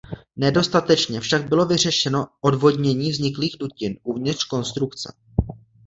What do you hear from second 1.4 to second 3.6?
bylo vyřešeno odvodnění vzniklých